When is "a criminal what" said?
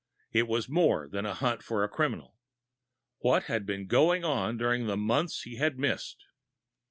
1.83-3.43